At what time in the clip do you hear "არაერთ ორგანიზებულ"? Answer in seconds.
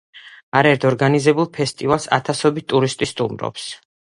0.61-1.49